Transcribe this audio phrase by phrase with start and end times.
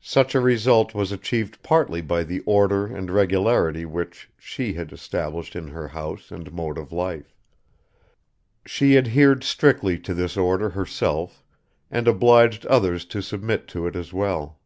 [0.00, 5.54] Such a result was achieved partly by the order and regularity which she had established
[5.54, 7.36] in her house and mode of life.
[8.64, 11.42] She adhered strictly to this order herself
[11.90, 14.58] and obliged others to submit to it as well.